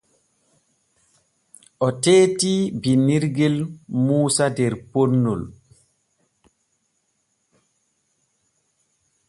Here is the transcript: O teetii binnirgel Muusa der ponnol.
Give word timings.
O 1.85 1.87
teetii 2.03 2.59
binnirgel 2.81 3.55
Muusa 4.05 4.45
der 4.57 4.73
ponnol. 4.91 5.41